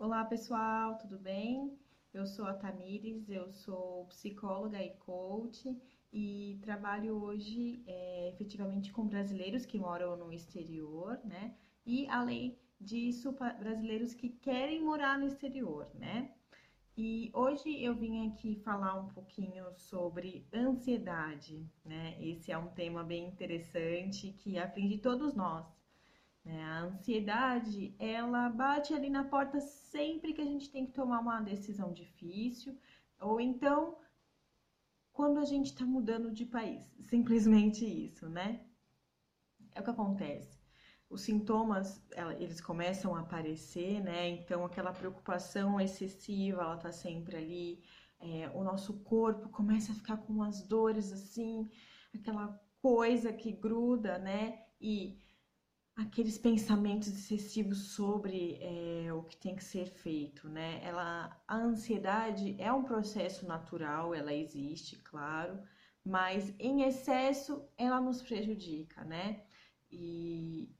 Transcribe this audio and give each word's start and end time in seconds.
Olá 0.00 0.24
pessoal, 0.24 0.96
tudo 0.96 1.18
bem? 1.18 1.78
Eu 2.14 2.26
sou 2.26 2.46
a 2.46 2.54
Tamires, 2.54 3.28
eu 3.28 3.52
sou 3.52 4.06
psicóloga 4.06 4.82
e 4.82 4.94
coach 4.96 5.76
e 6.10 6.58
trabalho 6.62 7.22
hoje 7.22 7.84
é, 7.86 8.30
efetivamente 8.30 8.90
com 8.92 9.06
brasileiros 9.06 9.66
que 9.66 9.78
moram 9.78 10.16
no 10.16 10.32
exterior, 10.32 11.20
né? 11.22 11.54
E 11.84 12.08
além 12.08 12.58
disso, 12.80 13.30
brasileiros 13.58 14.14
que 14.14 14.30
querem 14.30 14.82
morar 14.82 15.18
no 15.18 15.26
exterior, 15.26 15.86
né? 15.92 16.32
E 16.96 17.30
hoje 17.34 17.84
eu 17.84 17.94
vim 17.94 18.26
aqui 18.26 18.56
falar 18.56 18.98
um 18.98 19.08
pouquinho 19.08 19.70
sobre 19.74 20.48
ansiedade, 20.50 21.70
né? 21.84 22.16
Esse 22.18 22.50
é 22.50 22.56
um 22.56 22.68
tema 22.68 23.04
bem 23.04 23.28
interessante 23.28 24.32
que 24.32 24.56
aflige 24.56 24.96
todos 24.96 25.34
nós. 25.34 25.79
Né? 26.44 26.62
A 26.62 26.82
ansiedade, 26.84 27.94
ela 27.98 28.48
bate 28.48 28.94
ali 28.94 29.10
na 29.10 29.24
porta 29.24 29.60
sempre 29.60 30.32
que 30.32 30.40
a 30.40 30.46
gente 30.46 30.70
tem 30.70 30.86
que 30.86 30.92
tomar 30.92 31.20
uma 31.20 31.40
decisão 31.40 31.92
difícil, 31.92 32.78
ou 33.20 33.40
então 33.40 33.98
quando 35.12 35.38
a 35.38 35.44
gente 35.44 35.66
está 35.66 35.84
mudando 35.84 36.32
de 36.32 36.46
país. 36.46 36.82
Simplesmente 37.02 37.84
isso, 37.84 38.28
né? 38.28 38.64
É 39.74 39.80
o 39.80 39.84
que 39.84 39.90
acontece. 39.90 40.58
Os 41.08 41.22
sintomas, 41.22 42.00
eles 42.38 42.60
começam 42.60 43.14
a 43.16 43.20
aparecer, 43.20 44.00
né? 44.00 44.28
Então, 44.28 44.64
aquela 44.64 44.92
preocupação 44.92 45.80
excessiva, 45.80 46.62
ela 46.62 46.76
tá 46.76 46.92
sempre 46.92 47.36
ali. 47.36 47.82
É, 48.20 48.50
o 48.54 48.62
nosso 48.62 49.00
corpo 49.00 49.48
começa 49.48 49.92
a 49.92 49.94
ficar 49.94 50.18
com 50.18 50.32
umas 50.32 50.62
dores 50.62 51.10
assim, 51.12 51.68
aquela 52.14 52.58
coisa 52.80 53.32
que 53.32 53.50
gruda, 53.50 54.18
né? 54.18 54.62
E 54.80 55.18
aqueles 56.00 56.38
pensamentos 56.38 57.08
excessivos 57.08 57.92
sobre 57.92 58.58
é, 58.60 59.12
o 59.12 59.22
que 59.22 59.36
tem 59.36 59.54
que 59.54 59.62
ser 59.62 59.86
feito, 59.86 60.48
né? 60.48 60.80
Ela, 60.82 61.38
a 61.46 61.56
ansiedade 61.56 62.56
é 62.58 62.72
um 62.72 62.82
processo 62.82 63.46
natural, 63.46 64.14
ela 64.14 64.32
existe, 64.32 64.96
claro, 64.96 65.60
mas 66.04 66.54
em 66.58 66.82
excesso 66.82 67.62
ela 67.76 68.00
nos 68.00 68.22
prejudica, 68.22 69.04
né? 69.04 69.42
E 69.90 70.74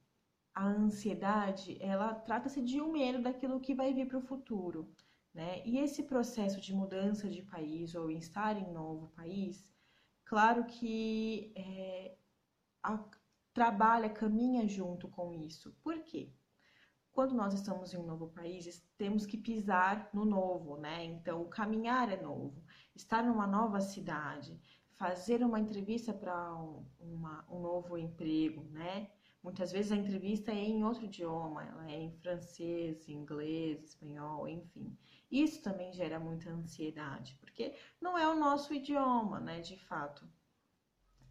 a 0.54 0.66
ansiedade, 0.66 1.77
ela 1.80 2.14
trata-se 2.14 2.62
de 2.62 2.80
um 2.80 2.92
medo 2.92 3.22
daquilo 3.22 3.60
que 3.60 3.74
vai 3.74 3.92
vir 3.92 4.06
para 4.06 4.18
o 4.18 4.22
futuro, 4.22 4.90
né? 5.34 5.62
E 5.66 5.78
esse 5.78 6.05
processo 6.05 6.60
de 6.60 6.74
mudança 6.74 7.28
de 7.28 7.42
país 7.42 7.94
ou 7.94 8.10
estar 8.10 8.56
em 8.56 8.72
novo 8.72 9.08
país, 9.08 9.70
claro 10.24 10.64
que 10.64 11.52
é, 11.55 12.14
a, 12.82 12.98
trabalha, 13.52 14.08
caminha 14.08 14.66
junto 14.68 15.08
com 15.08 15.32
isso. 15.32 15.74
Por 15.82 16.02
quê? 16.02 16.32
Quando 17.12 17.34
nós 17.34 17.52
estamos 17.54 17.92
em 17.92 17.98
um 17.98 18.06
novo 18.06 18.28
país, 18.28 18.82
temos 18.96 19.26
que 19.26 19.36
pisar 19.36 20.08
no 20.12 20.24
novo, 20.24 20.76
né? 20.76 21.04
Então, 21.04 21.48
caminhar 21.48 22.10
é 22.12 22.20
novo. 22.20 22.62
Estar 22.94 23.24
numa 23.24 23.46
nova 23.46 23.80
cidade, 23.80 24.58
fazer 24.92 25.42
uma 25.42 25.58
entrevista 25.58 26.12
para 26.12 26.54
um, 26.54 26.86
um 27.00 27.60
novo 27.60 27.98
emprego, 27.98 28.62
né? 28.70 29.10
Muitas 29.42 29.72
vezes 29.72 29.90
a 29.90 29.96
entrevista 29.96 30.52
é 30.52 30.54
em 30.54 30.84
outro 30.84 31.04
idioma, 31.04 31.64
ela 31.64 31.90
é 31.90 31.98
em 31.98 32.12
francês, 32.12 33.08
inglês, 33.08 33.82
espanhol, 33.82 34.46
enfim. 34.46 34.94
Isso 35.30 35.62
também 35.62 35.92
gera 35.92 36.20
muita 36.20 36.50
ansiedade, 36.50 37.34
porque 37.40 37.74
não 38.00 38.18
é 38.18 38.28
o 38.28 38.38
nosso 38.38 38.74
idioma, 38.74 39.40
né, 39.40 39.60
de 39.60 39.78
fato. 39.78 40.28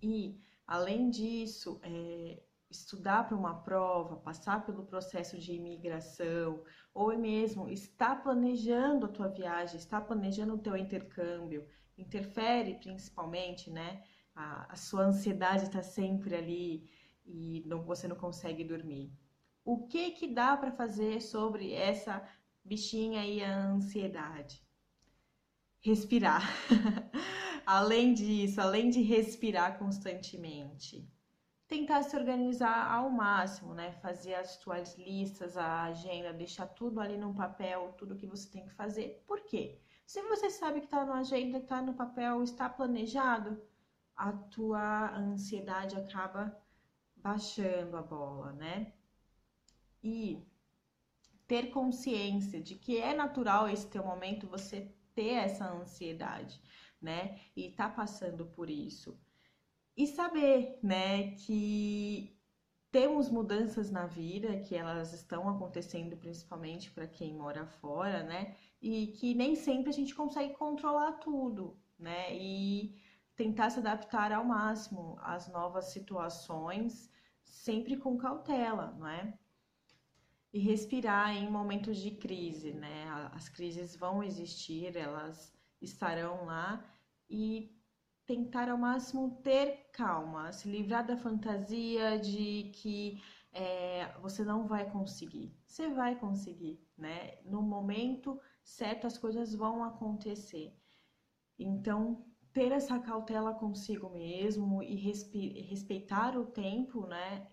E 0.01 0.41
Além 0.69 1.09
disso, 1.09 1.81
é, 1.81 2.43
estudar 2.69 3.27
para 3.27 3.35
uma 3.35 3.55
prova, 3.55 4.17
passar 4.17 4.63
pelo 4.63 4.85
processo 4.85 5.35
de 5.39 5.53
imigração, 5.53 6.63
ou 6.93 7.17
mesmo 7.17 7.67
estar 7.67 8.21
planejando 8.21 9.07
a 9.07 9.09
tua 9.09 9.29
viagem, 9.29 9.77
estar 9.77 10.01
planejando 10.01 10.53
o 10.53 10.59
teu 10.59 10.77
intercâmbio, 10.77 11.65
interfere 11.97 12.75
principalmente, 12.75 13.71
né? 13.71 14.03
A, 14.35 14.71
a 14.71 14.75
sua 14.75 15.05
ansiedade 15.05 15.63
está 15.63 15.81
sempre 15.81 16.35
ali 16.35 16.87
e 17.25 17.63
não, 17.65 17.81
você 17.81 18.07
não 18.07 18.15
consegue 18.15 18.63
dormir. 18.63 19.11
O 19.65 19.87
que 19.87 20.11
que 20.11 20.27
dá 20.27 20.55
para 20.55 20.71
fazer 20.71 21.19
sobre 21.19 21.73
essa 21.73 22.23
bichinha 22.63 23.21
aí, 23.21 23.43
a 23.43 23.71
ansiedade? 23.71 24.63
Respirar. 25.81 26.43
além 27.69 28.15
disso, 28.15 28.59
além 28.59 28.89
de 28.89 28.99
respirar 29.03 29.77
constantemente, 29.77 31.07
tentar 31.67 32.01
se 32.01 32.17
organizar 32.17 32.91
ao 32.91 33.11
máximo, 33.11 33.75
né? 33.75 33.91
Fazer 34.01 34.33
as 34.33 34.53
suas 34.55 34.97
listas, 34.97 35.55
a 35.55 35.83
agenda, 35.83 36.33
deixar 36.33 36.65
tudo 36.65 36.99
ali 36.99 37.15
no 37.15 37.31
papel, 37.31 37.93
tudo 37.95 38.15
que 38.15 38.25
você 38.25 38.49
tem 38.49 38.65
que 38.65 38.73
fazer. 38.73 39.23
Por 39.27 39.41
quê? 39.41 39.79
Se 40.03 40.19
você 40.23 40.49
sabe 40.49 40.79
que 40.79 40.87
está 40.87 41.05
na 41.05 41.19
agenda, 41.19 41.59
está 41.59 41.79
no 41.79 41.93
papel, 41.93 42.41
está 42.41 42.67
planejado, 42.67 43.61
a 44.15 44.31
tua 44.31 45.15
ansiedade 45.15 45.95
acaba 45.95 46.59
baixando 47.17 47.97
a 47.97 48.01
bola, 48.01 48.51
né? 48.53 48.93
E 50.03 50.43
ter 51.45 51.69
consciência 51.69 52.59
de 52.59 52.73
que 52.73 52.97
é 52.97 53.13
natural 53.13 53.69
esse 53.69 53.87
teu 53.87 54.03
momento 54.03 54.47
você 54.47 54.91
ter 55.13 55.33
essa 55.33 55.71
ansiedade 55.71 56.59
né? 57.01 57.39
E 57.55 57.71
tá 57.71 57.89
passando 57.89 58.45
por 58.45 58.69
isso. 58.69 59.19
E 59.95 60.07
saber, 60.07 60.79
né, 60.81 61.31
que 61.35 62.39
temos 62.91 63.29
mudanças 63.29 63.91
na 63.91 64.05
vida, 64.05 64.59
que 64.61 64.75
elas 64.75 65.13
estão 65.13 65.47
acontecendo 65.47 66.17
principalmente 66.17 66.91
para 66.91 67.07
quem 67.07 67.35
mora 67.35 67.65
fora, 67.65 68.23
né? 68.23 68.55
E 68.81 69.07
que 69.07 69.35
nem 69.35 69.55
sempre 69.55 69.89
a 69.89 69.93
gente 69.93 70.15
consegue 70.15 70.53
controlar 70.55 71.13
tudo, 71.13 71.77
né? 71.97 72.35
E 72.35 72.95
tentar 73.35 73.69
se 73.69 73.79
adaptar 73.79 74.31
ao 74.31 74.43
máximo 74.43 75.17
às 75.21 75.47
novas 75.47 75.85
situações, 75.91 77.11
sempre 77.43 77.97
com 77.97 78.17
cautela, 78.17 78.95
não 78.97 79.07
é? 79.07 79.37
E 80.51 80.59
respirar 80.59 81.35
em 81.35 81.49
momentos 81.49 81.97
de 81.97 82.11
crise, 82.11 82.73
né? 82.73 83.05
As 83.33 83.47
crises 83.49 83.95
vão 83.95 84.23
existir, 84.23 84.95
elas 84.95 85.58
estarão 85.81 86.45
lá 86.45 86.83
e 87.29 87.75
tentar 88.25 88.69
ao 88.69 88.77
máximo 88.77 89.41
ter 89.41 89.89
calma, 89.91 90.51
se 90.53 90.69
livrar 90.69 91.05
da 91.05 91.17
fantasia 91.17 92.19
de 92.19 92.71
que 92.75 93.21
é, 93.51 94.11
você 94.19 94.43
não 94.43 94.67
vai 94.67 94.89
conseguir. 94.91 95.57
Você 95.65 95.89
vai 95.89 96.15
conseguir, 96.19 96.79
né? 96.97 97.41
No 97.43 97.61
momento 97.61 98.39
certo 98.63 99.07
as 99.07 99.17
coisas 99.17 99.55
vão 99.55 99.83
acontecer. 99.83 100.75
Então, 101.57 102.25
ter 102.53 102.71
essa 102.71 102.99
cautela 102.99 103.53
consigo 103.53 104.09
mesmo 104.09 104.81
e 104.83 104.95
respeitar 104.95 106.37
o 106.37 106.45
tempo, 106.45 107.05
né? 107.07 107.47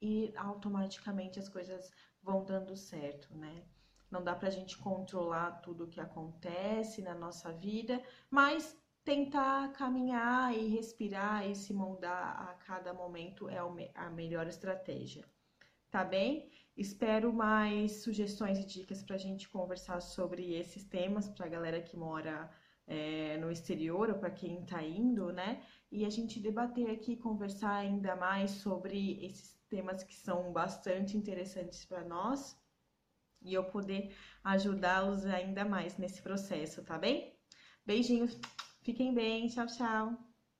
E 0.00 0.32
automaticamente 0.36 1.38
as 1.38 1.48
coisas 1.48 1.90
vão 2.22 2.44
dando 2.44 2.76
certo, 2.76 3.34
né? 3.36 3.64
Não 4.10 4.22
dá 4.24 4.34
pra 4.34 4.50
gente 4.50 4.76
controlar 4.76 5.60
tudo 5.62 5.84
o 5.84 5.88
que 5.88 6.00
acontece 6.00 7.00
na 7.00 7.14
nossa 7.14 7.52
vida, 7.52 8.02
mas 8.28 8.76
tentar 9.04 9.72
caminhar 9.72 10.52
e 10.52 10.68
respirar 10.68 11.48
e 11.48 11.54
se 11.54 11.72
moldar 11.72 12.48
a 12.48 12.54
cada 12.54 12.92
momento 12.92 13.48
é 13.48 13.58
a 13.94 14.10
melhor 14.10 14.46
estratégia. 14.46 15.24
Tá 15.90 16.04
bem? 16.04 16.50
Espero 16.76 17.32
mais 17.32 18.02
sugestões 18.02 18.58
e 18.58 18.64
dicas 18.64 19.02
para 19.02 19.16
a 19.16 19.18
gente 19.18 19.48
conversar 19.48 20.00
sobre 20.00 20.54
esses 20.54 20.84
temas 20.84 21.28
para 21.28 21.46
a 21.46 21.48
galera 21.48 21.80
que 21.80 21.96
mora 21.96 22.50
é, 22.86 23.36
no 23.38 23.50
exterior 23.50 24.08
ou 24.10 24.18
para 24.18 24.30
quem 24.30 24.62
está 24.62 24.82
indo, 24.82 25.32
né? 25.32 25.62
E 25.90 26.04
a 26.04 26.10
gente 26.10 26.40
debater 26.40 26.90
aqui, 26.90 27.16
conversar 27.16 27.74
ainda 27.74 28.16
mais 28.16 28.50
sobre 28.52 29.24
esses 29.24 29.56
temas 29.68 30.02
que 30.02 30.14
são 30.14 30.52
bastante 30.52 31.16
interessantes 31.16 31.84
para 31.84 32.04
nós 32.04 32.56
e 33.42 33.54
eu 33.54 33.64
poder 33.64 34.14
ajudá-los 34.44 35.24
ainda 35.26 35.64
mais 35.64 35.96
nesse 35.98 36.22
processo, 36.22 36.82
tá 36.82 36.98
bem? 36.98 37.34
Beijinhos, 37.86 38.38
fiquem 38.82 39.14
bem, 39.14 39.48
tchau, 39.48 39.66
tchau! 39.66 40.29